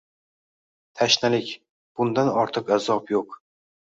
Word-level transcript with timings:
Tashnalik! 1.01 1.51
Bundan 1.99 2.31
ortiq 2.45 2.73
azob 2.77 3.13
yo‘q 3.15 3.37